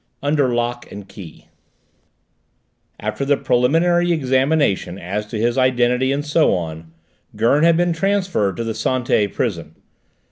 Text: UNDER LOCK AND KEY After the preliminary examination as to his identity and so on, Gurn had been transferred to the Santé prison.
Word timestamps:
UNDER 0.23 0.51
LOCK 0.51 0.91
AND 0.91 1.07
KEY 1.07 1.45
After 2.99 3.23
the 3.23 3.37
preliminary 3.37 4.11
examination 4.11 4.97
as 4.97 5.27
to 5.27 5.37
his 5.37 5.59
identity 5.59 6.11
and 6.11 6.25
so 6.25 6.55
on, 6.55 6.91
Gurn 7.35 7.63
had 7.63 7.77
been 7.77 7.93
transferred 7.93 8.57
to 8.57 8.63
the 8.63 8.73
Santé 8.73 9.31
prison. 9.31 9.75